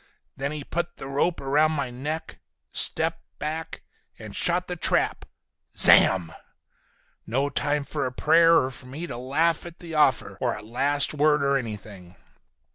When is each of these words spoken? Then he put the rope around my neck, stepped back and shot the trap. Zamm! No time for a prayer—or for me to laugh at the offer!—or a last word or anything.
Then 0.35 0.51
he 0.51 0.63
put 0.63 0.97
the 0.97 1.07
rope 1.07 1.39
around 1.39 1.73
my 1.73 1.91
neck, 1.91 2.39
stepped 2.73 3.21
back 3.37 3.83
and 4.17 4.35
shot 4.35 4.67
the 4.67 4.75
trap. 4.75 5.25
Zamm! 5.75 6.33
No 7.27 7.51
time 7.51 7.83
for 7.83 8.07
a 8.07 8.11
prayer—or 8.11 8.71
for 8.71 8.87
me 8.87 9.05
to 9.05 9.15
laugh 9.17 9.63
at 9.63 9.77
the 9.77 9.93
offer!—or 9.93 10.55
a 10.55 10.63
last 10.63 11.13
word 11.13 11.43
or 11.43 11.55
anything. 11.55 12.15